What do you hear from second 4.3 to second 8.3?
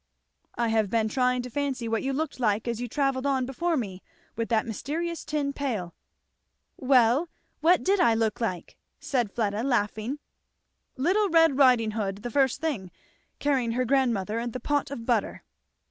with that mysterious tin pail." "Well what did I